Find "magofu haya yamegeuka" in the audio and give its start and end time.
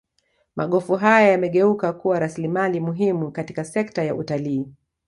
0.55-1.93